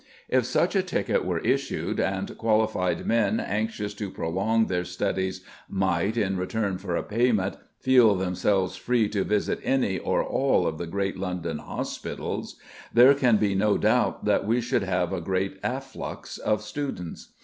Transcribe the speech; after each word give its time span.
If 0.29 0.45
such 0.47 0.75
a 0.75 0.81
ticket 0.81 1.25
were 1.25 1.37
issued, 1.41 1.99
and 1.99 2.35
qualified 2.39 3.05
men 3.05 3.39
anxious 3.39 3.93
to 3.93 4.09
prolong 4.09 4.65
their 4.65 4.83
studies 4.83 5.45
might, 5.69 6.17
in 6.17 6.37
return 6.37 6.79
for 6.79 6.95
a 6.95 7.03
payment, 7.03 7.57
feel 7.79 8.15
themselves 8.15 8.75
free 8.75 9.07
to 9.09 9.23
visit 9.23 9.59
any 9.63 9.99
or 9.99 10.23
all 10.23 10.65
of 10.65 10.79
the 10.79 10.87
great 10.87 11.19
London 11.19 11.59
hospitals, 11.59 12.55
there 12.91 13.13
can 13.13 13.37
be 13.37 13.53
no 13.53 13.77
doubt 13.77 14.25
that 14.25 14.47
we 14.47 14.59
should 14.59 14.81
have 14.81 15.13
a 15.13 15.21
great 15.21 15.59
afflux 15.61 16.39
of 16.39 16.63
students. 16.63 17.33